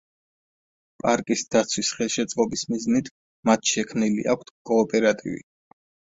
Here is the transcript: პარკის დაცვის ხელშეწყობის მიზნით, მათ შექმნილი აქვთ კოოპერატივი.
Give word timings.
პარკის 1.03 1.43
დაცვის 1.55 1.91
ხელშეწყობის 1.97 2.65
მიზნით, 2.73 3.13
მათ 3.51 3.75
შექმნილი 3.75 4.27
აქვთ 4.35 4.53
კოოპერატივი. 4.73 5.45